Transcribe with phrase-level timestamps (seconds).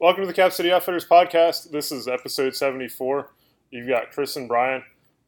[0.00, 1.72] Welcome to the Cap City Outfitters podcast.
[1.72, 3.30] This is episode 74.
[3.72, 4.84] You've got Chris and Brian.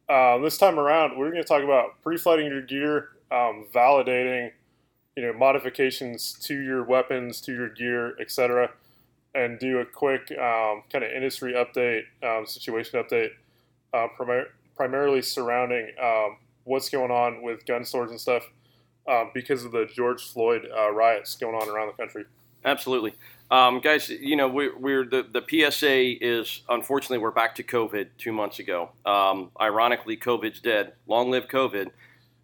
[0.09, 4.53] Uh, this time around, we're going to talk about pre-flighting your gear, um, validating,
[5.17, 8.71] you know, modifications to your weapons, to your gear, etc.,
[9.35, 13.31] and do a quick um, kind of industry update, um, situation update,
[13.93, 18.49] uh, primar- primarily surrounding um, what's going on with gun stores and stuff
[19.09, 22.25] um, because of the George Floyd uh, riots going on around the country.
[22.65, 23.15] Absolutely.
[23.51, 28.11] Um, guys, you know, we're, we're, the, the PSA is unfortunately we're back to COVID
[28.17, 28.91] two months ago.
[29.05, 30.93] Um, ironically, COVID's dead.
[31.09, 31.91] Long live COVID.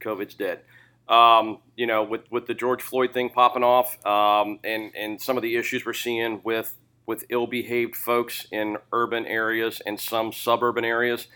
[0.00, 0.62] COVID's dead.
[1.08, 5.36] Um, you know, with, with the George Floyd thing popping off um, and, and some
[5.36, 6.74] of the issues we're seeing with,
[7.06, 11.28] with ill behaved folks in urban areas and some suburban areas,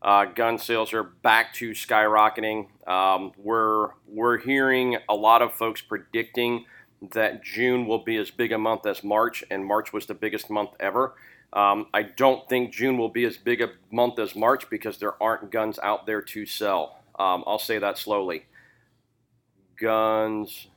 [0.00, 2.68] uh, gun sales are back to skyrocketing.
[2.88, 6.64] Um, we're, we're hearing a lot of folks predicting
[7.12, 10.50] that June will be as big a month as March, and March was the biggest
[10.50, 11.14] month ever.
[11.52, 15.20] Um, I don't think June will be as big a month as March because there
[15.22, 17.00] aren't guns out there to sell.
[17.18, 18.46] Um, I'll say that slowly.
[19.80, 20.68] Guns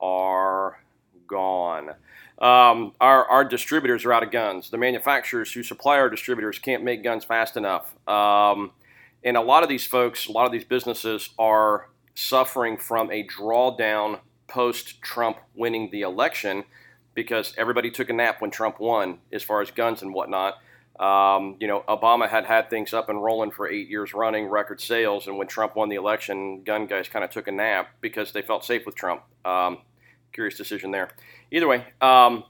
[0.00, 0.80] are
[1.26, 1.90] gone.
[2.38, 4.70] Um, our, our distributors are out of guns.
[4.70, 7.94] The manufacturers who supply our distributors can't make guns fast enough.
[8.08, 8.72] Um,
[9.24, 13.26] and a lot of these folks, a lot of these businesses are suffering from a
[13.26, 16.64] drawdown post Trump winning the election
[17.14, 20.58] because everybody took a nap when Trump won as far as guns and whatnot.
[21.00, 24.80] Um, you know, Obama had had things up and rolling for eight years running, record
[24.80, 28.32] sales, and when Trump won the election, gun guys kind of took a nap because
[28.32, 29.22] they felt safe with Trump.
[29.44, 29.78] Um,
[30.32, 31.10] curious decision there.
[31.50, 32.44] Either way, um,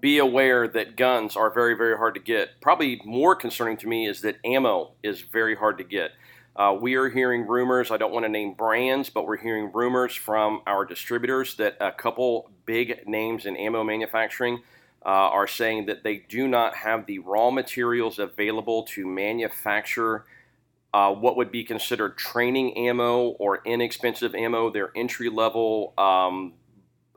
[0.00, 2.60] be aware that guns are very, very hard to get.
[2.60, 6.12] Probably more concerning to me is that ammo is very hard to get.
[6.60, 10.14] Uh, we are hearing rumors, I don't want to name brands, but we're hearing rumors
[10.14, 14.60] from our distributors that a couple big names in ammo manufacturing
[15.06, 20.26] uh, are saying that they do not have the raw materials available to manufacture
[20.92, 24.68] uh, what would be considered training ammo or inexpensive ammo.
[24.68, 26.52] Their entry level um,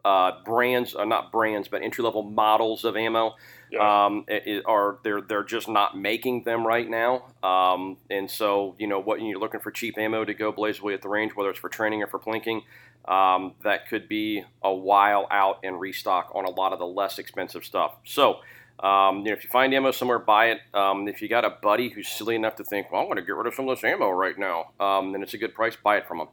[0.05, 3.35] uh, brands, uh, not brands, but entry level models of ammo
[3.73, 4.05] yeah.
[4.05, 7.25] um, it, are they're they're just not making them right now.
[7.41, 10.93] Um, and so you know what you're looking for cheap ammo to go blaze away
[10.93, 12.61] at the range, whether it's for training or for plinking.
[13.05, 17.19] Um, that could be a while out and restock on a lot of the less
[17.19, 17.95] expensive stuff.
[18.05, 18.39] So.
[18.79, 20.59] Um, you know, if you find ammo somewhere, buy it.
[20.73, 23.21] Um, if you got a buddy who's silly enough to think, "Well, I'm going to
[23.21, 25.77] get rid of some of this ammo right now," um, then it's a good price.
[25.81, 26.27] Buy it from them.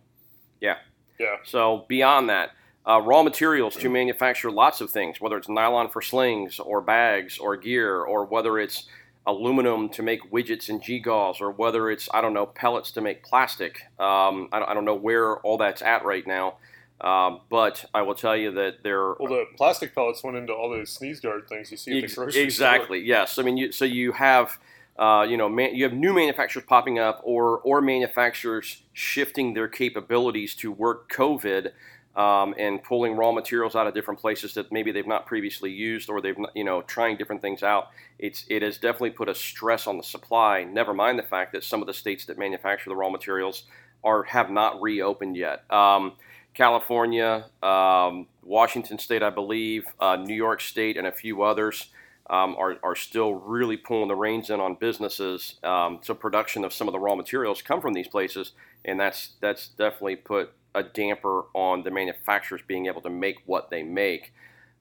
[0.58, 0.76] Yeah.
[1.18, 1.36] Yeah.
[1.44, 2.52] So beyond that,
[2.86, 7.38] uh, raw materials to manufacture lots of things, whether it's nylon for slings or bags
[7.38, 8.86] or gear, or whether it's
[9.26, 13.22] aluminum to make widgets and G-gauze, or whether it's I don't know pellets to make
[13.22, 13.82] plastic.
[13.98, 16.56] Um, I, don't, I, don't, know where all that's at right now,
[17.00, 19.14] uh, but I will tell you that there.
[19.20, 22.14] Well, the plastic pellets went into all those sneeze guard things you see at the
[22.14, 23.06] grocery exactly, store.
[23.06, 23.38] yes.
[23.38, 24.58] I mean, you, so you have.
[24.98, 29.68] Uh, you know, man, you have new manufacturers popping up, or or manufacturers shifting their
[29.68, 31.72] capabilities to work COVID
[32.16, 36.10] um, and pulling raw materials out of different places that maybe they've not previously used
[36.10, 37.88] or they've you know trying different things out.
[38.18, 40.64] It's it has definitely put a stress on the supply.
[40.64, 43.64] Never mind the fact that some of the states that manufacture the raw materials
[44.02, 45.70] are have not reopened yet.
[45.70, 46.14] Um,
[46.52, 51.90] California, um, Washington State, I believe, uh, New York State, and a few others.
[52.28, 55.56] Um, are, are still really pulling the reins in on businesses.
[55.64, 58.52] Um, so production of some of the raw materials come from these places,
[58.84, 63.70] and that's that's definitely put a damper on the manufacturers being able to make what
[63.70, 64.32] they make.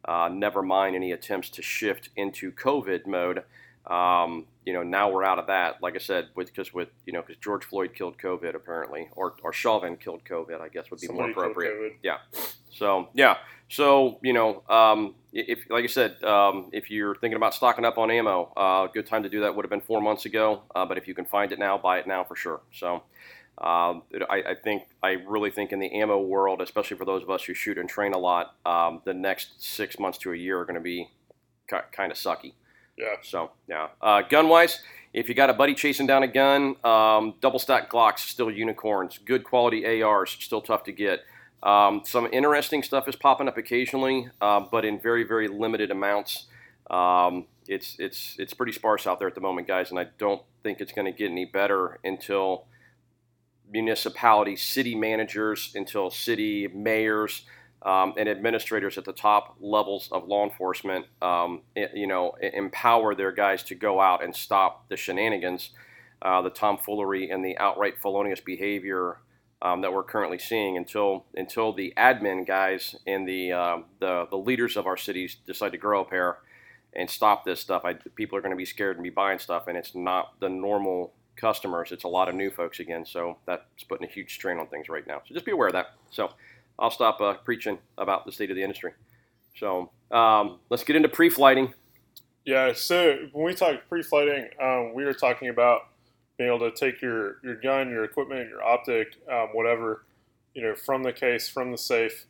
[0.06, 3.44] Uh, never mind any attempts to shift into COVID mode.
[3.88, 5.82] Um, you know, now we're out of that.
[5.82, 9.36] Like I said, because with, with, you know, because George Floyd killed COVID apparently, or
[9.42, 11.98] or Chauvin killed COVID, I guess would be Somebody more appropriate.
[12.04, 12.18] Yeah.
[12.72, 13.38] So yeah.
[13.68, 17.98] So you know, um, if like I said, um, if you're thinking about stocking up
[17.98, 20.62] on ammo, a uh, good time to do that would have been four months ago.
[20.76, 22.62] Uh, but if you can find it now, buy it now for sure.
[22.72, 23.04] So.
[23.60, 27.30] Um, I, I, think I really think in the ammo world, especially for those of
[27.30, 30.62] us who shoot and train a lot, um, the next six months to a year
[30.62, 31.10] are going to be
[31.68, 32.54] kind of sucky.
[32.98, 33.16] Yeah.
[33.22, 33.88] So yeah.
[34.02, 34.82] Uh, gun wise,
[35.14, 39.18] if you got a buddy chasing down a gun, um, double stack Glocks still unicorns.
[39.18, 41.22] Good quality ARs still tough to get.
[41.62, 46.46] Um, some interesting stuff is popping up occasionally, uh, but in very very limited amounts.
[46.90, 50.42] Um, it's it's it's pretty sparse out there at the moment, guys, and I don't
[50.64, 52.66] think it's going to get any better until
[53.70, 57.44] municipalities, city managers, until city mayors
[57.84, 61.62] um, and administrators at the top levels of law enforcement, um,
[61.94, 65.72] you know, empower their guys to go out and stop the shenanigans,
[66.22, 69.20] uh, the tomfoolery, and the outright felonious behavior
[69.62, 70.76] um, that we're currently seeing.
[70.76, 75.72] Until until the admin guys and the, uh, the the leaders of our cities decide
[75.72, 76.40] to grow a pair
[76.94, 77.84] and stop this stuff.
[77.86, 80.50] I, people are going to be scared and be buying stuff, and it's not the
[80.50, 81.92] normal customers.
[81.92, 84.90] It's a lot of new folks again, so that's putting a huge strain on things
[84.90, 85.22] right now.
[85.28, 85.94] So just be aware of that.
[86.12, 86.32] So
[86.78, 88.94] I'll stop uh, preaching about the state of the industry.
[89.58, 91.74] So um, let's get into pre-flighting.
[92.46, 92.74] Yeah.
[92.74, 95.82] So when we talk pre-flighting, um, we were talking about
[96.38, 100.06] being able to take your your gun, your equipment, your optic, um, whatever,
[100.54, 102.26] you know, from the case, from the safe,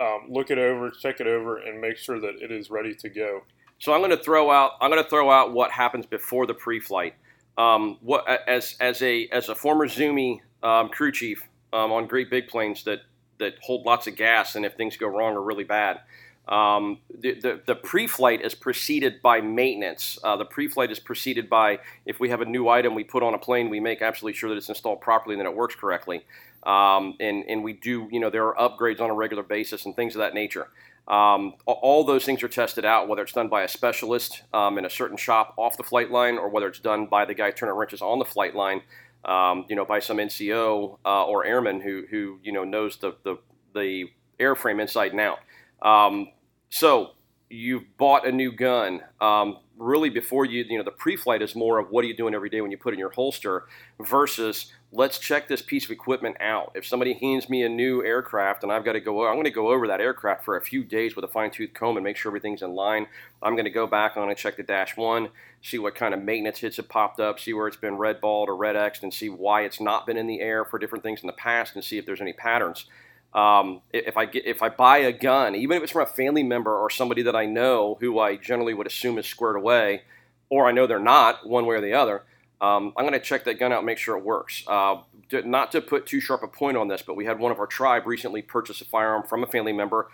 [0.00, 3.08] um, look it over, check it over, and make sure that it is ready to
[3.08, 3.42] go.
[3.80, 6.54] So I'm going to throw out I'm going to throw out what happens before the
[6.54, 7.14] pre-flight.
[7.58, 12.30] Um, what as as a as a former Zoomie um, crew chief um, on great
[12.30, 13.00] big planes that
[13.38, 16.00] that hold lots of gas, and if things go wrong are really bad.
[16.48, 20.18] Um, the, the, the, pre-flight is preceded by maintenance.
[20.24, 23.34] Uh, the pre-flight is preceded by if we have a new item we put on
[23.34, 26.24] a plane, we make absolutely sure that it's installed properly and that it works correctly.
[26.62, 29.94] Um, and, and we do, you know, there are upgrades on a regular basis and
[29.94, 30.68] things of that nature.
[31.08, 34.84] Um, all those things are tested out, whether it's done by a specialist um, in
[34.84, 37.74] a certain shop off the flight line, or whether it's done by the guy turning
[37.74, 38.82] wrenches on the flight line,
[39.24, 43.16] um, you know, by some NCO uh, or airman who, who you know knows the,
[43.24, 43.36] the,
[43.74, 44.04] the
[44.38, 45.38] airframe inside and out.
[45.80, 46.28] Um,
[46.68, 47.12] so
[47.48, 49.00] you've bought a new gun.
[49.20, 52.34] Um, really, before you, you know, the pre-flight is more of what are you doing
[52.34, 53.66] every day when you put in your holster
[54.00, 56.72] versus let's check this piece of equipment out.
[56.74, 59.50] If somebody hands me a new aircraft and I've got to go, I'm going to
[59.50, 62.30] go over that aircraft for a few days with a fine-tooth comb and make sure
[62.30, 63.06] everything's in line.
[63.42, 65.28] I'm going to go back on and check the dash one,
[65.62, 68.48] see what kind of maintenance hits have popped up, see where it's been red balled
[68.48, 71.20] or red X'd, and see why it's not been in the air for different things
[71.20, 72.86] in the past, and see if there's any patterns.
[73.34, 76.42] Um, if I get if I buy a gun, even if it's from a family
[76.42, 80.04] member or somebody that I know who I generally would assume is squared away,
[80.48, 82.22] or I know they're not, one way or the other,
[82.60, 84.64] um, I'm going to check that gun out make sure it works.
[84.66, 87.52] Uh, to, not to put too sharp a point on this, but we had one
[87.52, 90.10] of our tribe recently purchase a firearm from a family member,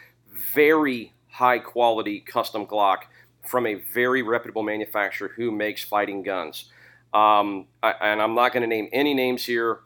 [0.53, 3.05] very high quality custom Glock
[3.47, 6.71] from a very reputable manufacturer who makes fighting guns.
[7.13, 9.81] Um, I, and I'm not going to name any names here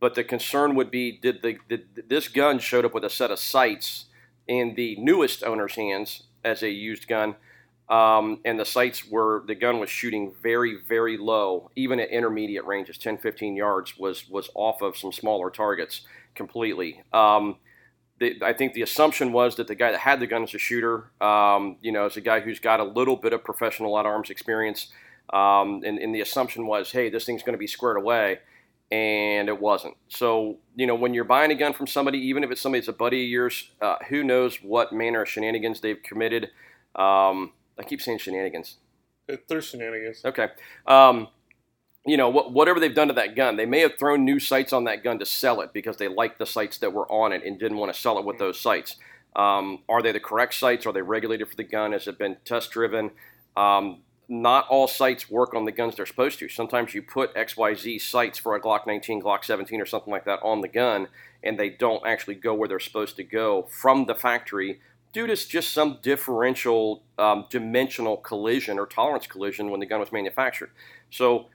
[0.00, 3.30] but the concern would be did, the, did this gun showed up with a set
[3.30, 4.06] of sights
[4.46, 7.34] in the newest owner's hands as a used gun
[7.90, 12.64] um, and the sights were the gun was shooting very very low even at intermediate
[12.64, 16.02] ranges 10 15 yards was was off of some smaller targets
[16.34, 17.56] completely um,
[18.18, 20.58] the, I think the assumption was that the guy that had the gun is a
[20.58, 21.10] shooter.
[21.20, 24.30] Um, you know, is a guy who's got a little bit of professional at arms
[24.30, 24.88] experience.
[25.32, 28.38] Um, and, and, the assumption was, hey, this thing's going to be squared away
[28.90, 29.94] and it wasn't.
[30.08, 32.88] So, you know, when you're buying a gun from somebody, even if it's somebody that's
[32.88, 36.50] a buddy of yours, uh, who knows what manner of shenanigans they've committed.
[36.96, 38.76] Um, I keep saying shenanigans.
[39.48, 40.24] They're shenanigans.
[40.24, 40.48] Okay.
[40.86, 41.28] Um,
[42.06, 44.72] you know, wh- whatever they've done to that gun, they may have thrown new sights
[44.72, 47.44] on that gun to sell it because they liked the sights that were on it
[47.44, 48.96] and didn't want to sell it with those sights.
[49.36, 50.86] Um, are they the correct sights?
[50.86, 51.92] Are they regulated for the gun?
[51.92, 53.10] Has it been test driven?
[53.56, 56.48] Um, not all sights work on the guns they're supposed to.
[56.48, 60.40] Sometimes you put XYZ sights for a Glock 19, Glock 17, or something like that
[60.42, 61.08] on the gun,
[61.42, 64.80] and they don't actually go where they're supposed to go from the factory
[65.12, 70.12] due to just some differential um, dimensional collision or tolerance collision when the gun was
[70.12, 70.70] manufactured.
[71.10, 71.46] So,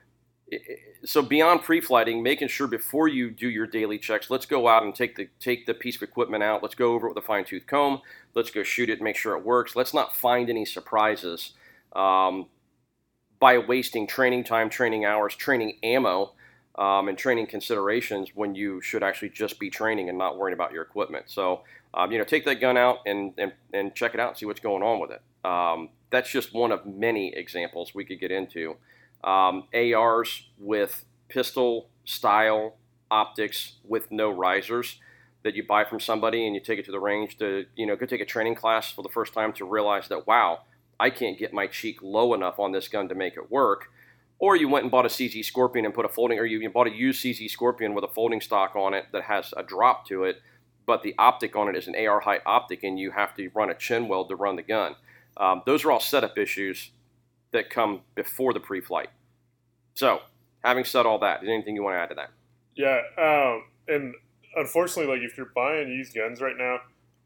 [1.05, 4.94] so beyond pre-flighting, making sure before you do your daily checks, let's go out and
[4.94, 6.61] take the take the piece of equipment out.
[6.63, 8.01] Let's go over it with a fine tooth comb.
[8.33, 9.75] Let's go shoot it, make sure it works.
[9.75, 11.53] Let's not find any surprises.
[11.95, 12.47] Um,
[13.39, 16.31] by wasting training time, training hours, training ammo,
[16.75, 20.71] um, and training considerations when you should actually just be training and not worrying about
[20.71, 21.25] your equipment.
[21.30, 21.61] So,
[21.94, 24.45] um, you know, take that gun out and, and, and check it out and see
[24.45, 25.21] what's going on with it.
[25.45, 28.75] Um, that's just one of many examples we could get into.
[29.23, 32.75] Um, ARs with pistol style
[33.09, 34.99] optics with no risers
[35.44, 37.95] that you buy from somebody and you take it to the range to, you know,
[37.95, 40.61] go take a training class for the first time to realize that, wow,
[40.99, 43.92] I can't get my cheek low enough on this gun to make it work.
[44.44, 46.88] Or you went and bought a CZ Scorpion and put a folding, or you bought
[46.88, 50.26] a used CZ Scorpion with a folding stock on it that has a drop to
[50.26, 50.42] it,
[50.85, 53.69] but the optic on it is an AR height optic, and you have to run
[53.69, 54.97] a chin weld to run the gun.
[55.38, 56.92] Um, those are all setup issues
[57.52, 59.07] that come before the pre-flight.
[59.94, 60.19] So,
[60.62, 62.31] having said all that, is anything you want to add to that?
[62.76, 64.14] Yeah, um, and
[64.57, 66.80] unfortunately, like if you're buying used guns right now,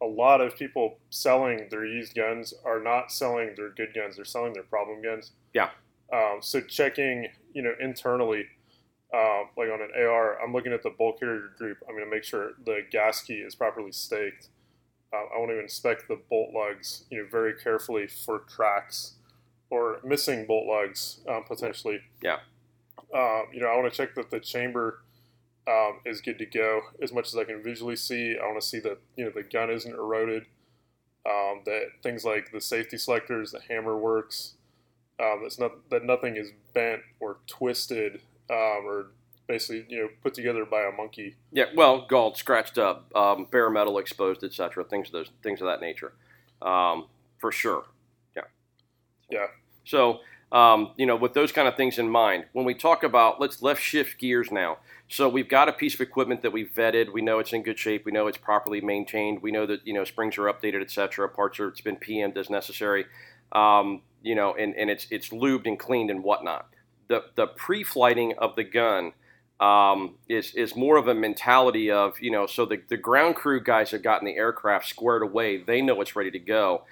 [0.04, 4.26] a lot of people selling their used guns are not selling their good guns; they're
[4.26, 5.32] selling their problem guns.
[5.56, 5.70] Yeah.
[6.14, 8.46] Um, so checking, you know, internally,
[9.14, 11.78] uh, like on an AR, I'm looking at the bolt carrier group.
[11.88, 14.50] I'm going to make sure the gas key is properly staked.
[15.14, 19.16] Uh, I want to inspect the bolt lugs, you know, very carefully for cracks
[19.70, 22.02] or missing bolt lugs um, potentially.
[22.22, 22.38] Yeah.
[23.14, 25.04] Um, you know, I want to check that the chamber
[25.68, 28.38] um, is good to go as much as I can visually see.
[28.42, 30.46] I want to see that you know the gun isn't eroded.
[31.26, 34.56] um, that things like the safety selectors, the hammer works,
[35.20, 39.08] um, that's not that nothing is bent or twisted um, or
[39.48, 41.36] basically you know put together by a monkey.
[41.52, 44.84] Yeah, well, galled, scratched up, um, bare metal exposed, etc.
[44.84, 46.14] Things of those things of that nature,
[46.62, 47.08] um,
[47.40, 47.86] for sure.
[48.36, 48.44] Yeah.
[49.30, 49.48] Yeah.
[49.86, 50.20] So
[50.52, 53.62] um, you know, with those kind of things in mind, when we talk about let's
[53.62, 54.78] left shift gears now.
[55.10, 57.14] So we've got a piece of equipment that we've vetted.
[57.14, 58.06] We know it's in good shape.
[58.06, 59.42] We know it's properly maintained.
[59.42, 61.28] We know that you know springs are updated, etc.
[61.30, 63.06] Parts are it's been PM'd as necessary.
[63.52, 66.68] Um, you know, and, and it's it's lubed and cleaned and whatnot.
[67.08, 69.14] The the pre-flighting of the gun
[69.60, 73.62] um, is is more of a mentality of you know, so the the ground crew
[73.62, 75.58] guys have gotten the aircraft squared away.
[75.58, 76.84] They know it's ready to go,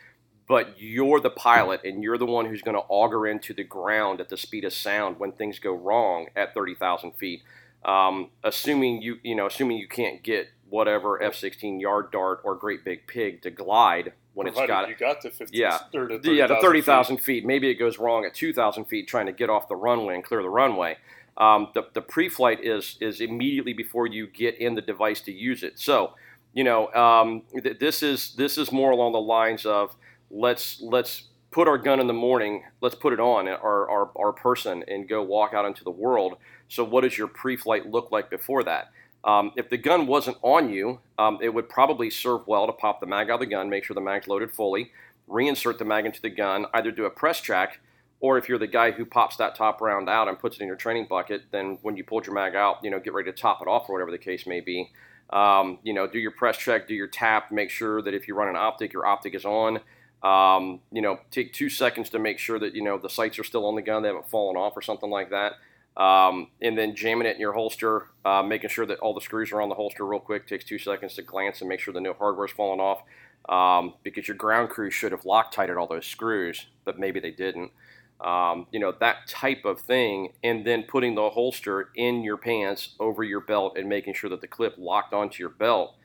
[0.48, 4.20] but you're the pilot and you're the one who's going to auger into the ground
[4.20, 7.42] at the speed of sound when things go wrong at thirty thousand feet.
[7.84, 12.84] Um, assuming you you know assuming you can't get whatever F-16 yard dart or great
[12.84, 16.18] big pig to glide when Provided it's got you got to 50, yeah, or to
[16.18, 17.46] the- yeah, to 30,000 30,000 feet.
[17.46, 20.42] Maybe it goes wrong at 2,000 feet trying to get off the runway and clear
[20.42, 20.98] the runway.
[21.38, 25.64] Um, the, the pre-flight is is immediately before you get in the device to use
[25.64, 25.80] it.
[25.80, 26.14] So,
[26.54, 29.96] you know, um, th- this is this is more along the lines of
[30.30, 34.34] let's let's put our gun in the morning, let's put it on our, our, our
[34.34, 36.36] person and go walk out into the world.
[36.68, 38.92] So, what does your pre-flight look like before that?
[39.26, 43.00] Um, if the gun wasn't on you, um, it would probably serve well to pop
[43.00, 44.92] the mag out of the gun, make sure the mag's loaded fully,
[45.28, 47.80] reinsert the mag into the gun, either do a press check,
[48.20, 50.68] or if you're the guy who pops that top round out and puts it in
[50.68, 53.38] your training bucket, then when you pulled your mag out, you know, get ready to
[53.38, 54.92] top it off or whatever the case may be.
[55.32, 58.36] Um, you know, do your press check, do your tap, make sure that if you
[58.36, 59.80] run an optic, your optic is on.
[60.24, 63.44] Um, you know, take two seconds to make sure that you know the sights are
[63.44, 65.54] still on the gun, they haven't fallen off or something like that.
[65.98, 69.52] Um, and then jamming it in your holster, uh, making sure that all the screws
[69.52, 70.46] are on the holster real quick.
[70.46, 73.04] Takes two seconds to glance and make sure that no hardware's fallen off.
[73.48, 77.72] Um, because your ground crew should have Loctited all those screws, but maybe they didn't.
[78.20, 82.96] Um, you know that type of thing, and then putting the holster in your pants
[83.00, 85.96] over your belt and making sure that the clip locked onto your belt.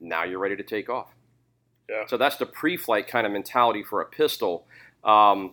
[0.00, 1.14] Now you're ready to take off.
[1.88, 2.06] Yeah.
[2.06, 4.66] So that's the pre-flight kind of mentality for a pistol.
[5.04, 5.52] Um,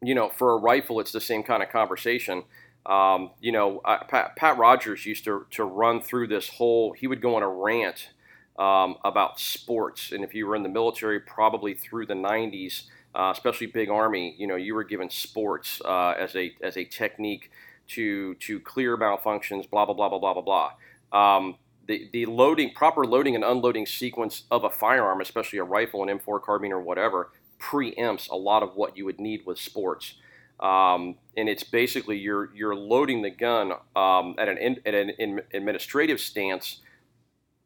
[0.00, 2.44] you know, for a rifle, it's the same kind of conversation.
[2.86, 7.06] Um, you know, uh, Pat, Pat Rogers used to, to run through this whole, he
[7.06, 8.10] would go on a rant
[8.58, 10.12] um, about sports.
[10.12, 12.84] And if you were in the military, probably through the 90s,
[13.14, 16.84] uh, especially big army, you know, you were given sports uh, as a as a
[16.84, 17.50] technique
[17.88, 20.70] to to clear malfunctions, blah blah blah blah blah blah
[21.12, 21.36] blah.
[21.36, 21.56] Um,
[21.86, 26.20] the the loading, proper loading and unloading sequence of a firearm, especially a rifle, an
[26.20, 30.14] M4 carbine or whatever, preempts a lot of what you would need with sports.
[30.60, 35.10] Um, and it's basically you're you're loading the gun um, at an in, at an
[35.18, 36.80] in, administrative stance,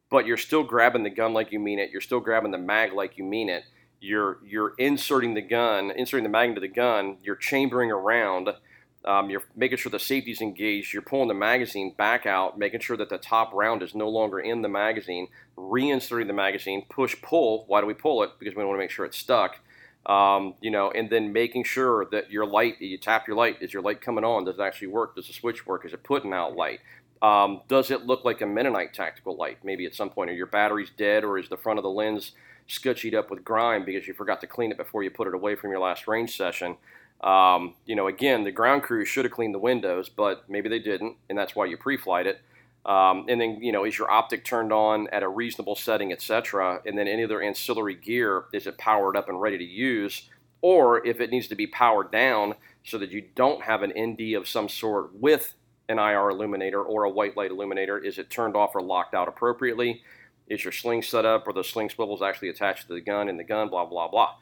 [0.09, 1.91] but you're still grabbing the gun like you mean it.
[1.91, 3.63] You're still grabbing the mag like you mean it.
[3.99, 7.17] You're you're inserting the gun, inserting the mag into the gun.
[7.21, 8.49] You're chambering around.
[9.03, 10.91] Um, you're making sure the safety's engaged.
[10.91, 14.39] You're pulling the magazine back out, making sure that the top round is no longer
[14.39, 15.27] in the magazine.
[15.57, 16.85] Reinserting the magazine.
[16.89, 17.65] Push pull.
[17.67, 18.31] Why do we pull it?
[18.39, 19.59] Because we want to make sure it's stuck.
[20.05, 23.57] Um, you know, and then making sure that your light, you tap your light.
[23.61, 24.45] Is your light coming on?
[24.45, 25.15] Does it actually work?
[25.15, 25.83] Does the switch work?
[25.85, 26.79] Is it putting out light?
[27.21, 29.57] Um, does it look like a Mennonite tactical light?
[29.63, 32.33] Maybe at some point, are your batteries dead, or is the front of the lens
[32.67, 35.55] scutchied up with grime because you forgot to clean it before you put it away
[35.55, 36.77] from your last range session?
[37.21, 40.79] Um, you know, again, the ground crew should have cleaned the windows, but maybe they
[40.79, 42.41] didn't, and that's why you pre-flight it.
[42.85, 46.81] Um, and then, you know, is your optic turned on at a reasonable setting, etc.?
[46.85, 50.29] And then any other ancillary gear, is it powered up and ready to use?
[50.61, 54.35] Or if it needs to be powered down so that you don't have an ND
[54.35, 55.55] of some sort with
[55.89, 59.27] an IR illuminator or a white light illuminator, is it turned off or locked out
[59.27, 60.03] appropriately?
[60.47, 63.39] Is your sling set up or the sling swivels actually attached to the gun and
[63.39, 64.35] the gun, blah, blah, blah.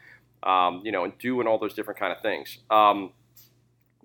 [0.44, 2.58] Um, you know, and doing all those different kind of things.
[2.70, 3.12] Um,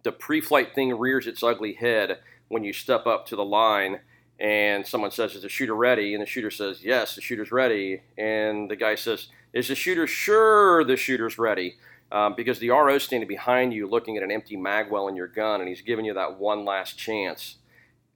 [0.05, 3.99] the pre-flight thing rears its ugly head when you step up to the line
[4.41, 8.03] and someone says, "Is the shooter ready?" and the shooter says, "Yes, the shooter's ready."
[8.17, 11.77] And the guy says, "Is the shooter sure the shooter's ready?"
[12.11, 15.61] Um, because the RO's standing behind you, looking at an empty magwell in your gun,
[15.61, 17.57] and he's giving you that one last chance,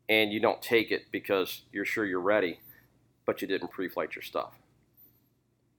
[0.08, 2.60] and you don't take it because you're sure you're ready,
[3.26, 4.54] but you didn't pre-flight your stuff.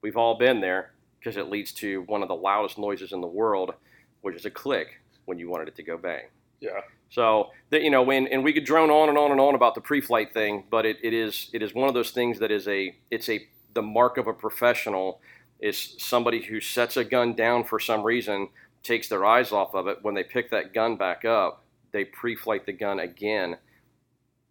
[0.00, 3.26] We've all been there because it leads to one of the loudest noises in the
[3.26, 3.74] world,
[4.20, 6.24] which is a click when you wanted it to go bang.
[6.60, 6.82] Yeah.
[7.10, 9.74] So that you know, when and we could drone on and on and on about
[9.74, 12.66] the pre-flight thing, but it, it is it is one of those things that is
[12.66, 15.20] a it's a the mark of a professional
[15.60, 18.48] is somebody who sets a gun down for some reason,
[18.82, 19.98] takes their eyes off of it.
[20.02, 23.56] When they pick that gun back up, they pre-flight the gun again.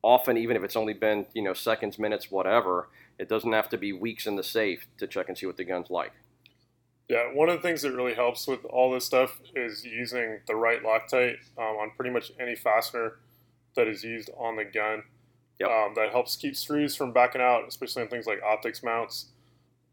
[0.01, 3.77] Often, even if it's only been you know seconds, minutes, whatever, it doesn't have to
[3.77, 6.11] be weeks in the safe to check and see what the gun's like.
[7.09, 10.55] Yeah, one of the things that really helps with all this stuff is using the
[10.55, 13.19] right Loctite um, on pretty much any fastener
[13.75, 15.03] that is used on the gun.
[15.59, 15.69] Yep.
[15.69, 19.27] Um, that helps keep screws from backing out, especially on things like optics mounts.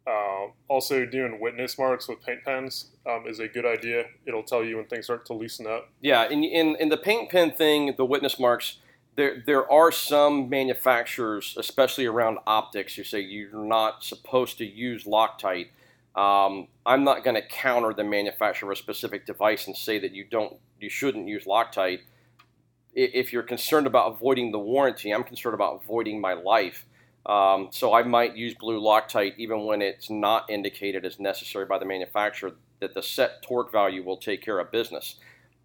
[0.07, 4.05] Uh, also, doing witness marks with paint pens um, is a good idea.
[4.25, 5.91] It'll tell you when things start to loosen up.
[6.01, 8.79] Yeah, in, in, in the paint pen thing, the witness marks,
[9.17, 15.05] there, there are some manufacturers, especially around optics, who say you're not supposed to use
[15.05, 15.69] Loctite.
[16.15, 20.13] Um, I'm not going to counter the manufacturer of a specific device and say that
[20.13, 22.01] you don't, you shouldn't use Loctite.
[22.95, 26.87] If you're concerned about avoiding the warranty, I'm concerned about avoiding my life.
[27.27, 31.79] Um, so I might use blue Loctite even when it's not indicated as necessary by
[31.79, 35.17] the manufacturer that the set torque value will take care of business.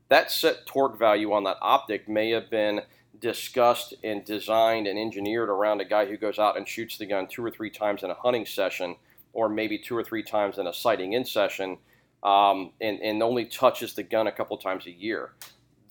[0.10, 2.82] That set torque value on that optic may have been
[3.20, 7.28] discussed and designed and engineered around a guy who goes out and shoots the gun
[7.28, 8.98] two or three times in a hunting session
[9.36, 11.78] or maybe two or three times in a sighting in session
[12.24, 15.34] um, and, and only touches the gun a couple times a year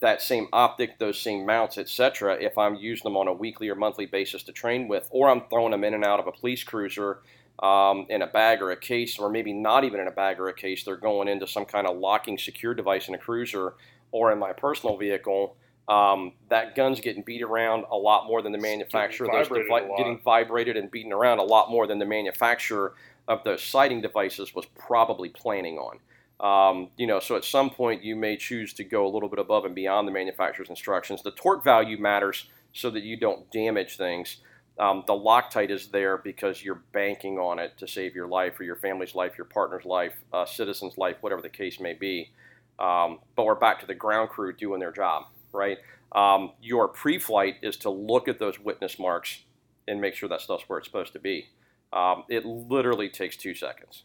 [0.05, 3.75] that same optic, those same mounts, etc., if I'm using them on a weekly or
[3.75, 6.63] monthly basis to train with, or I'm throwing them in and out of a police
[6.63, 7.21] cruiser
[7.61, 10.49] um, in a bag or a case, or maybe not even in a bag or
[10.49, 13.75] a case, they're going into some kind of locking secure device in a cruiser
[14.13, 15.57] or in my personal vehicle.
[15.89, 19.27] Um, that gun's getting beat around a lot more than the manufacturer.
[19.27, 22.95] Getting Those vibrated a getting vibrated and beaten around a lot more than the manufacturer
[23.29, 25.99] of the sighting devices was probably planning on.
[26.41, 29.39] Um, you know, so at some point you may choose to go a little bit
[29.39, 31.23] above and beyond the manufacturer's instructions.
[31.23, 34.39] The torque value matters so that you don't damage things.
[34.79, 38.65] Um, the Loctite is there because you're banking on it to save your life or
[38.65, 42.31] your family's life, your partner's life, uh, citizen's life, whatever the case may be.
[42.81, 45.79] Um, but we're back to the ground crew doing their job, right?
[46.11, 49.45] Um, your pre-flight is to look at those witness marks
[49.87, 51.49] and make sure that stuff's where it's supposed to be.
[51.95, 54.03] Um, it literally takes two seconds.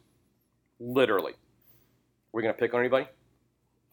[0.79, 1.34] Literally.
[2.31, 3.08] We're gonna pick on anybody?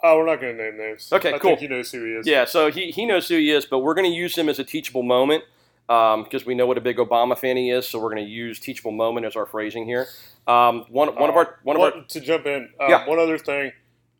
[0.02, 1.10] Oh, we're not going to name names.
[1.10, 1.52] Okay, I cool.
[1.52, 2.26] think he knows who he is.
[2.26, 4.58] Yeah, so he, he knows who he is, but we're going to use him as
[4.58, 5.42] a teachable moment
[5.86, 7.88] because we know what a big Obama fan he is.
[7.88, 10.06] So we're going to use teachable moment as our phrasing here.
[10.47, 12.68] Um, one one of Uh, our one of our to jump in.
[12.78, 13.08] Um, Yeah.
[13.08, 13.73] One other thing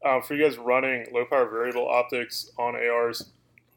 [0.03, 3.31] um, for you guys running low power variable optics on ARs.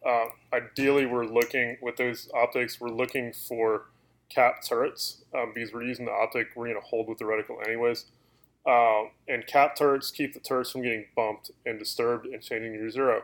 [0.06, 2.80] Uh, ideally, we're looking with those optics.
[2.80, 3.88] We're looking for
[4.30, 6.50] cap turrets um, because we're using the optic.
[6.56, 8.06] We're going to hold with the reticle anyways.
[8.68, 12.90] Um, and cap turrets keep the turrets from getting bumped and disturbed and changing your
[12.90, 13.24] zero.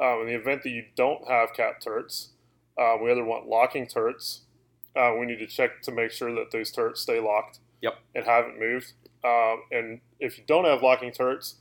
[0.00, 2.30] Um, in the event that you don't have cap turrets,
[2.78, 4.40] uh, we either want locking turrets.
[4.96, 7.98] Uh, we need to check to make sure that those turrets stay locked Yep.
[8.14, 8.92] and haven't moved.
[9.24, 11.56] Um, and if you don't have locking turrets,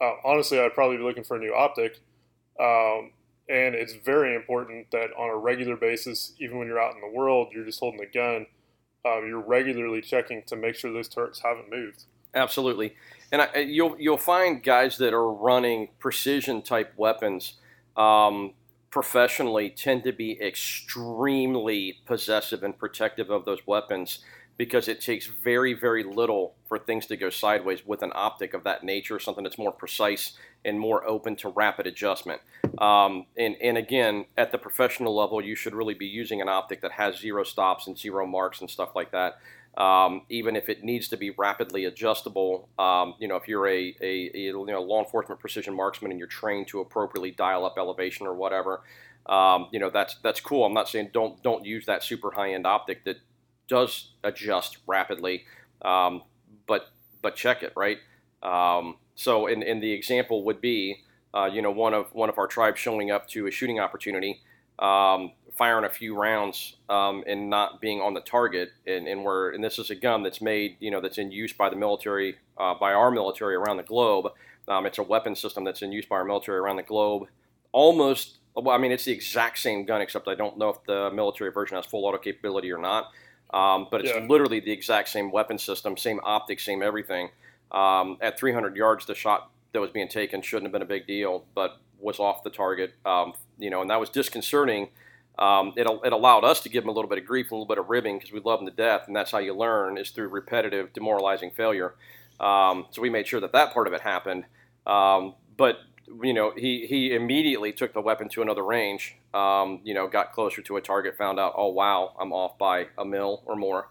[0.00, 2.00] uh, honestly, I'd probably be looking for a new optic.
[2.58, 3.12] Um,
[3.48, 7.16] and it's very important that on a regular basis, even when you're out in the
[7.16, 8.46] world, you're just holding a gun.
[9.04, 12.04] Um, you're regularly checking to make sure those turrets haven't moved.
[12.34, 12.94] Absolutely,
[13.32, 17.54] and I, you'll you'll find guys that are running precision type weapons
[17.96, 18.54] um,
[18.90, 24.20] professionally tend to be extremely possessive and protective of those weapons
[24.56, 28.64] because it takes very very little for things to go sideways with an optic of
[28.64, 30.32] that nature, something that's more precise
[30.64, 32.40] and more open to rapid adjustment.
[32.78, 36.80] Um, and and again, at the professional level, you should really be using an optic
[36.82, 39.38] that has zero stops and zero marks and stuff like that
[39.76, 42.68] um, even if it needs to be rapidly adjustable.
[42.78, 46.18] Um, you know, if you're a, a, a, you know law enforcement precision marksman and
[46.18, 48.82] you're trained to appropriately dial up elevation or whatever,
[49.26, 50.64] um, you know that's that's cool.
[50.64, 53.18] I'm not saying don't don't use that super high end optic that
[53.72, 55.46] does adjust rapidly,
[55.80, 56.22] um,
[56.66, 56.88] but
[57.22, 57.96] but check it right.
[58.42, 60.98] Um, so, in, in the example would be,
[61.32, 64.42] uh, you know, one of one of our tribes showing up to a shooting opportunity
[64.78, 68.72] um, firing a few rounds um, and not being on the target.
[68.86, 71.54] And, and we're and this is a gun that's made, you know, that's in use
[71.54, 74.26] by the military, uh, by our military around the globe.
[74.68, 77.22] Um, it's a weapon system that's in use by our military around the globe.
[77.72, 81.10] Almost, well, I mean, it's the exact same gun, except I don't know if the
[81.10, 83.10] military version has full auto capability or not.
[83.52, 84.26] Um, but it's Yeah.
[84.26, 87.30] literally the exact same weapon system, same optics, same everything.
[87.70, 91.06] Um, at 300 yards, the shot that was being taken shouldn't have been a big
[91.06, 92.94] deal, but was off the target.
[93.04, 94.88] Um, you know, and that was disconcerting.
[95.38, 97.66] Um, it, it allowed us to give him a little bit of grief, a little
[97.66, 100.10] bit of ribbing because we love him to death, and that's how you learn is
[100.10, 101.94] through repetitive, demoralizing failure.
[102.38, 104.44] Um, so we made sure that that part of it happened.
[104.86, 105.78] Um, but
[106.22, 109.16] you know, he he immediately took the weapon to another range.
[109.34, 112.88] Um, you know, got closer to a target, found out, oh wow, I'm off by
[112.98, 113.88] a mil or more.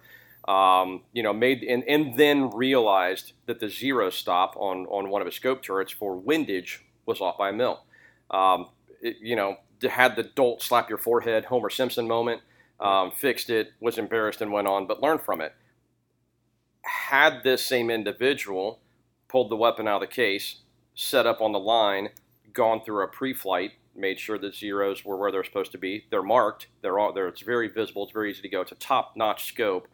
[0.47, 5.21] Um, you know, made and, and then realized that the zero stop on on one
[5.21, 7.83] of his scope turrets for windage was off by a mil.
[8.29, 8.67] Um,
[9.01, 9.57] it, you know,
[9.89, 12.41] had the dolt slap your forehead, Homer Simpson moment.
[12.79, 15.53] Um, fixed it, was embarrassed, and went on, but learned from it.
[16.81, 18.79] Had this same individual
[19.27, 20.57] pulled the weapon out of the case,
[20.95, 22.09] set up on the line,
[22.53, 26.05] gone through a pre-flight, made sure that zeros were where they're supposed to be.
[26.09, 26.67] They're marked.
[26.81, 27.27] They're all there.
[27.27, 28.03] It's very visible.
[28.03, 28.61] It's very easy to go.
[28.61, 29.87] It's a top-notch scope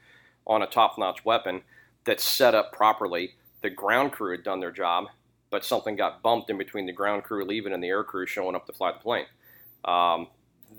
[0.45, 1.61] on a top-notch weapon
[2.05, 3.31] that's set up properly.
[3.61, 5.05] The ground crew had done their job,
[5.49, 8.55] but something got bumped in between the ground crew leaving and the air crew showing
[8.55, 9.25] up to fly the plane.
[9.85, 10.27] Um,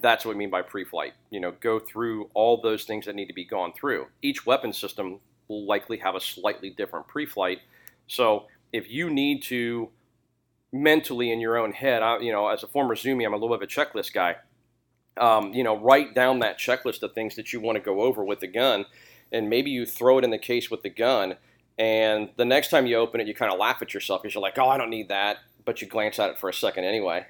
[0.00, 1.14] that's what we mean by pre-flight.
[1.30, 4.06] You know, go through all those things that need to be gone through.
[4.22, 7.60] Each weapon system will likely have a slightly different pre-flight.
[8.06, 9.88] So if you need to
[10.72, 13.56] mentally in your own head, I, you know, as a former Zoomie, I'm a little
[13.56, 14.36] bit of a checklist guy.
[15.16, 18.24] Um, you know, write down that checklist of things that you want to go over
[18.24, 18.86] with the gun,
[19.32, 21.34] and maybe you throw it in the case with the gun.
[21.76, 24.42] And the next time you open it, you kind of laugh at yourself because you're
[24.42, 27.26] like, "Oh, I don't need that," but you glance at it for a second anyway,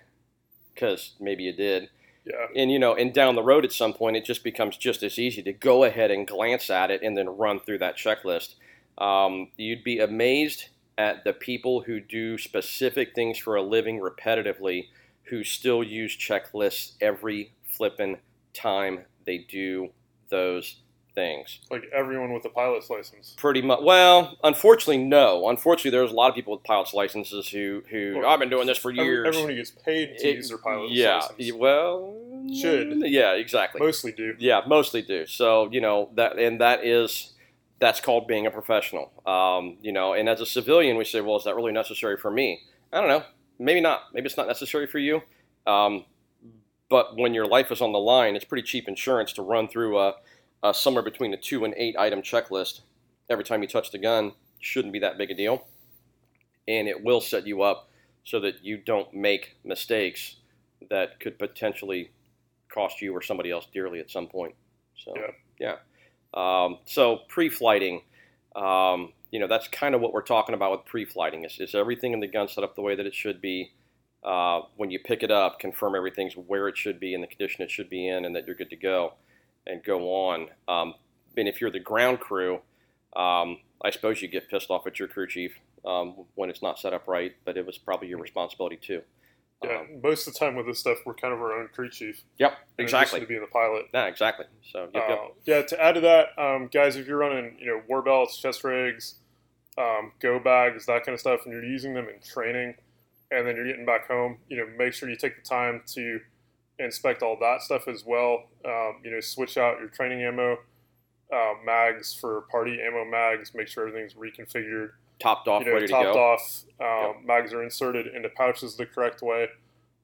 [0.74, 1.88] because maybe you did.
[2.24, 2.46] Yeah.
[2.56, 5.18] And you know, and down the road at some point, it just becomes just as
[5.18, 8.54] easy to go ahead and glance at it and then run through that checklist.
[8.98, 14.88] Um, you'd be amazed at the people who do specific things for a living repetitively,
[15.24, 18.18] who still use checklists every flipping
[18.52, 19.88] time they do
[20.28, 20.80] those
[21.14, 21.60] things.
[21.70, 23.34] Like everyone with a pilot's license.
[23.38, 23.80] Pretty much.
[23.82, 25.48] Well, unfortunately, no.
[25.48, 28.66] Unfortunately, there's a lot of people with pilot's licenses who who Well, I've been doing
[28.66, 29.26] this for years.
[29.28, 31.16] Everyone who gets paid to It- use their pilot's yeah.
[31.18, 31.52] license.
[31.54, 32.16] Well,
[32.60, 33.02] Should.
[33.06, 33.80] Yeah, exactly.
[33.80, 34.34] Mostly do.
[34.38, 35.26] Yeah, mostly do.
[35.26, 37.34] So you know that, and that is
[37.80, 39.12] that's called being a professional.
[39.26, 42.30] Um, you know, and as a civilian, we say, well, is that really necessary for
[42.30, 42.60] me?
[42.92, 43.22] I don't know.
[43.58, 44.02] Maybe not.
[44.12, 45.22] Maybe it's not necessary for you.
[45.66, 46.04] Um,
[46.88, 49.98] but when your life is on the line, it's pretty cheap insurance to run through
[49.98, 50.14] a,
[50.62, 52.80] a somewhere between a two and eight item checklist
[53.28, 54.32] every time you touch the gun.
[54.60, 55.66] Shouldn't be that big a deal,
[56.66, 57.90] and it will set you up
[58.24, 60.36] so that you don't make mistakes
[60.90, 62.10] that could potentially
[62.68, 64.54] cost you or somebody else dearly at some point.
[64.96, 65.30] So Yeah.
[65.60, 65.76] yeah.
[66.38, 68.02] Um, so pre-flighting,
[68.54, 71.44] um, you know, that's kind of what we're talking about with pre-flighting.
[71.44, 73.72] Is, is everything in the gun set up the way that it should be?
[74.22, 77.62] Uh, when you pick it up, confirm everything's where it should be in the condition
[77.62, 79.14] it should be in, and that you're good to go,
[79.66, 80.48] and go on.
[80.68, 80.94] Um,
[81.36, 82.60] and if you're the ground crew,
[83.16, 86.78] um, I suppose you get pissed off at your crew chief um, when it's not
[86.78, 89.02] set up right, but it was probably your responsibility too.
[89.62, 89.80] Yeah.
[89.80, 92.22] Um, Most of the time with this stuff, we're kind of our own crew chief.
[92.38, 93.20] yep, exactly.
[93.20, 93.86] To be in the pilot.
[93.92, 94.46] Yeah, exactly.
[94.72, 95.18] So, yep, yep.
[95.18, 98.38] Uh, yeah, to add to that, um, guys, if you're running, you know, war belts,
[98.38, 99.16] chest rigs,
[99.76, 102.74] um, go bags, that kind of stuff, and you're using them in training,
[103.30, 106.20] and then you're getting back home, you know, make sure you take the time to
[106.78, 108.44] inspect all that stuff as well.
[108.64, 110.58] Um, you know, switch out your training ammo
[111.32, 113.52] uh, mags for party ammo mags.
[113.54, 114.90] Make sure everything's reconfigured.
[115.20, 116.32] Topped off, you know, ready to topped go.
[116.32, 116.64] off.
[116.80, 119.48] Um, Mags are inserted into pouches the correct way,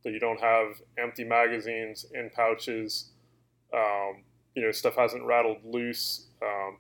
[0.04, 3.10] that you don't have empty magazines in pouches.
[3.72, 4.22] Um,
[4.54, 6.26] you know, stuff hasn't rattled loose.
[6.42, 6.78] Um,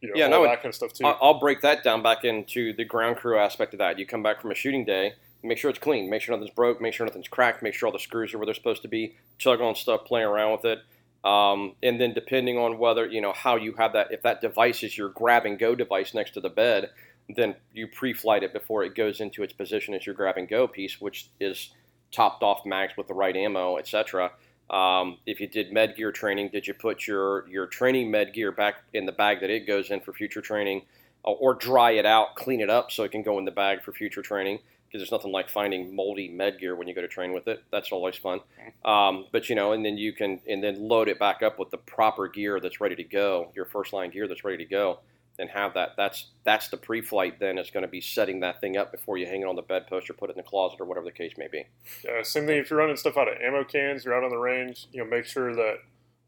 [0.00, 1.06] you know, Yeah, all no, that kind of stuff too.
[1.06, 3.98] I'll break that down back into the ground crew aspect of that.
[3.98, 6.80] You come back from a shooting day, make sure it's clean, make sure nothing's broke,
[6.80, 9.16] make sure nothing's cracked, make sure all the screws are where they're supposed to be,
[9.38, 10.78] chug on stuff, playing around with it.
[11.24, 14.82] Um, and then depending on whether, you know, how you have that, if that device
[14.82, 16.90] is your grab and go device next to the bed,
[17.34, 20.66] then you pre-flight it before it goes into its position as your grab and go
[20.66, 21.70] piece, which is
[22.10, 24.32] topped off mags with the right ammo, etc.
[24.70, 28.52] Um, if you did med gear training, did you put your your training med gear
[28.52, 30.82] back in the bag that it goes in for future training,
[31.22, 33.92] or dry it out, clean it up so it can go in the bag for
[33.92, 34.58] future training?
[34.86, 37.62] Because there's nothing like finding moldy med gear when you go to train with it.
[37.70, 38.40] That's always fun.
[38.86, 41.70] Um, but you know, and then you can and then load it back up with
[41.70, 45.00] the proper gear that's ready to go, your first line gear that's ready to go,
[45.38, 45.90] and have that.
[45.96, 47.38] That's that's the pre-flight.
[47.40, 49.62] Then it's going to be setting that thing up before you hang it on the
[49.62, 51.64] bedpost or put it in the closet or whatever the case may be.
[52.04, 52.58] Yeah, same thing.
[52.58, 54.88] If you're running stuff out of ammo cans, you're out on the range.
[54.92, 55.76] You know, make sure that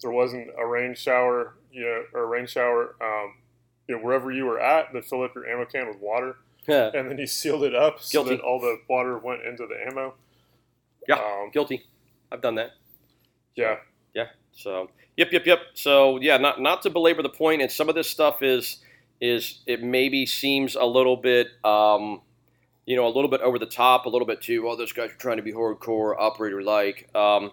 [0.03, 2.95] there wasn't a rain shower, you know, or a rain shower.
[3.01, 3.35] Um,
[3.89, 6.37] you know, wherever you were at, that fill up your ammo can with water,
[6.69, 8.37] yeah, and then you sealed it up so Guilty.
[8.37, 10.15] that all the water went into the ammo.
[11.09, 11.17] Yeah.
[11.17, 11.85] Um, guilty.
[12.31, 12.73] I've done that.
[13.57, 13.77] yeah.
[14.15, 14.27] Yeah.
[14.53, 15.59] So yep, yep, yep.
[15.75, 18.79] So yeah, not not to belabor the point, and some of this stuff is
[19.21, 22.23] is it maybe seems a little bit um,
[22.87, 24.63] you know a little bit over the top, a little bit too.
[24.65, 27.15] Well, those guys are trying to be hardcore operator like.
[27.15, 27.53] Um,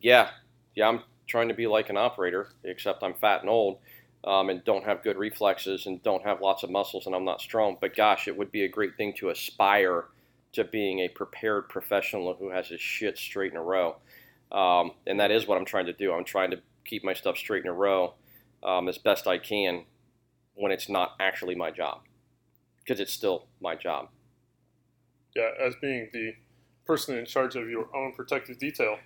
[0.00, 0.30] yeah,
[0.74, 3.78] yeah, I'm trying to be like an operator, except I'm fat and old.
[4.24, 7.42] Um, and don't have good reflexes and don't have lots of muscles and I'm not
[7.42, 7.76] strong.
[7.78, 10.06] But gosh, it would be a great thing to aspire
[10.54, 13.96] to being a prepared professional who has his shit straight in a row.
[14.50, 16.10] Um, and that is what I'm trying to do.
[16.10, 18.14] I'm trying to keep my stuff straight in a row
[18.62, 19.84] um, as best I can
[20.54, 22.02] when it's not actually my job,
[22.78, 24.08] because it's still my job.
[25.34, 26.34] Yeah, as being the
[26.86, 28.98] person in charge of your own protective detail.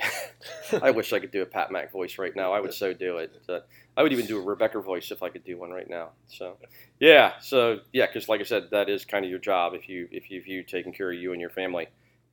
[0.82, 2.52] I wish I could do a Pat Mac voice right now.
[2.52, 3.30] I would so do it.
[3.48, 3.60] Uh,
[3.96, 6.10] I would even do a Rebecca voice if I could do one right now.
[6.28, 6.56] So,
[6.98, 7.34] yeah.
[7.40, 9.74] So yeah, because like I said, that is kind of your job.
[9.74, 11.88] If you if you view taking care of you and your family,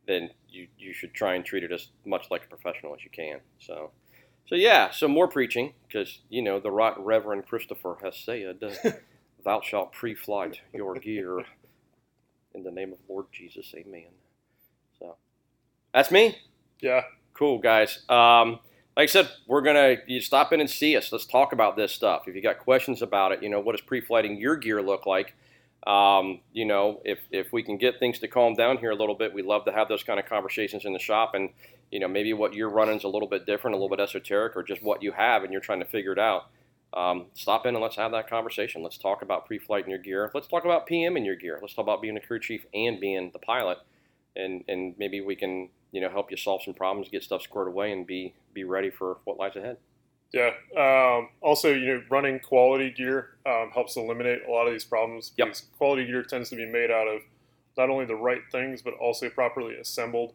[0.08, 3.10] then you you should try and treat it as much like a professional as you
[3.12, 3.40] can.
[3.60, 3.92] So.
[4.50, 8.60] So yeah, so more preaching because you know the right Reverend Christopher has said,
[9.46, 11.44] "Thou shalt pre-flight your gear
[12.56, 14.10] in the name of Lord Jesus, Amen."
[14.98, 15.18] So
[15.94, 16.40] that's me.
[16.82, 17.04] Yeah.
[17.36, 18.00] Cool, guys.
[18.10, 18.60] Um,
[18.98, 21.12] like I said, we're gonna you stop in and see us.
[21.12, 22.24] Let's talk about this stuff.
[22.28, 25.36] If you got questions about it, you know, what does pre-flighting your gear look like?
[25.86, 29.16] Um, you know, if if we can get things to calm down here a little
[29.16, 31.36] bit, we love to have those kind of conversations in the shop.
[31.36, 31.52] And
[31.92, 34.56] you know, maybe what you're running is a little bit different, a little bit esoteric,
[34.56, 36.50] or just what you have and you're trying to figure it out.
[36.94, 38.82] Um, stop in and let's have that conversation.
[38.82, 40.32] Let's talk about pre-flight in your gear.
[40.34, 41.60] Let's talk about PM in your gear.
[41.62, 43.78] Let's talk about being a crew chief and being the pilot,
[44.36, 47.68] and and maybe we can you know help you solve some problems, get stuff squared
[47.68, 49.78] away, and be be ready for what lies ahead.
[50.32, 50.52] Yeah.
[50.78, 55.32] Um, also, you know, running quality gear um, helps eliminate a lot of these problems
[55.38, 55.56] Yep.
[55.78, 57.22] quality gear tends to be made out of
[57.78, 60.34] not only the right things but also properly assembled,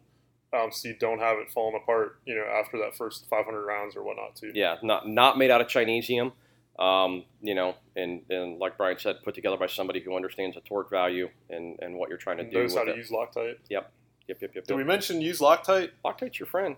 [0.55, 2.19] um, so you don't have it falling apart.
[2.25, 4.51] You know, after that first 500 rounds or whatnot, too.
[4.53, 6.31] Yeah, not not made out of Chinesium.
[6.77, 10.61] Um, you know, and, and like Brian said, put together by somebody who understands the
[10.61, 12.59] torque value and, and what you're trying to And do.
[12.63, 12.97] knows how with to it.
[12.97, 13.55] use Loctite.
[13.69, 13.91] Yep,
[14.27, 14.53] yep, yep.
[14.53, 14.77] Did yep.
[14.77, 15.91] we mention use Loctite?
[16.03, 16.75] Loctite's your friend.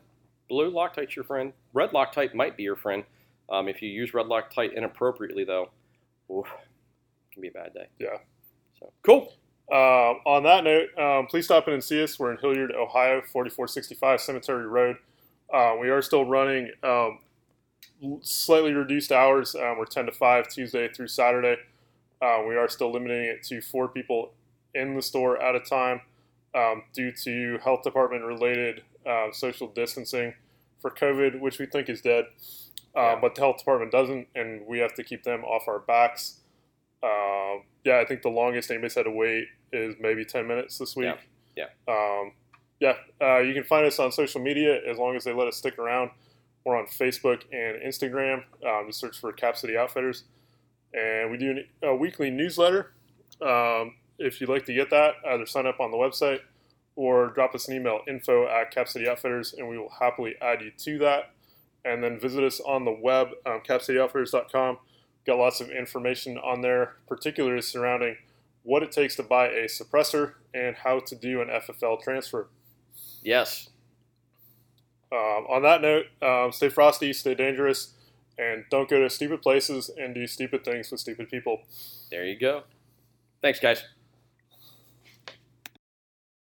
[0.50, 1.52] Blue Loctite's your friend.
[1.74, 3.06] Red Loctite might be your friend.
[3.50, 5.70] Um, if you use red Loctite inappropriately, though,
[6.32, 7.88] oof, it can be a bad day.
[7.98, 8.18] Yeah.
[8.80, 9.34] So cool.
[9.72, 12.18] Um, on that note, um, please stop in and see us.
[12.18, 14.98] We're in Hilliard, Ohio, 4465 Cemetery Road.
[15.54, 17.20] Uh, we are still running um,
[18.22, 19.56] slightly reduced hours.
[19.56, 21.58] Um, we're 10 to 5 Tuesday through Saturday.
[22.22, 24.32] Uh, we are still limiting it to four people
[24.74, 26.02] in the store at a time
[26.56, 30.34] um, due to health department related uh, social distancing
[30.80, 32.26] for COVID, which we think is dead.
[32.96, 33.20] Uh, Yeah.
[33.22, 36.40] But the health department doesn't, and we have to keep them off our backs.
[37.04, 40.96] Um, yeah, I think the longest anybody's had to wait is maybe 10 minutes this
[40.96, 41.06] week.
[41.56, 41.66] Yeah.
[41.88, 42.34] Um,
[42.80, 42.94] yeah.
[43.22, 45.78] Uh, you can find us on social media as long as they let us stick
[45.80, 46.12] around.
[46.66, 48.44] We're on Facebook and Instagram.
[48.66, 50.26] Um, just search for Cap City Outfitters.
[50.94, 52.94] And we do a weekly newsletter.
[53.42, 56.40] Um, if you'd like to get that, either sign up on the website
[56.96, 60.62] or drop us an email info at Cap City Outfitters, and we will happily add
[60.62, 61.32] you to that.
[61.86, 64.78] And then visit us on the web, um, capcityoutfitters.com.
[65.28, 68.16] Got lots of information on there, particularly surrounding
[68.64, 72.48] what it takes to buy a suppressor and how to do an FFL transfer.
[73.22, 73.70] Yes.
[75.12, 77.94] Um, on that note, um, stay frosty, stay dangerous,
[78.38, 81.62] and don't go to stupid places and do stupid things with stupid people.
[82.10, 82.64] There you go.
[83.42, 83.84] Thanks, guys.